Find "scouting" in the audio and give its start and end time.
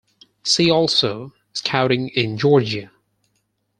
1.53-2.09